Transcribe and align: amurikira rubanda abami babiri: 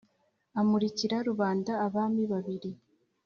amurikira 0.59 1.17
rubanda 1.29 1.71
abami 1.85 2.23
babiri: 2.31 2.71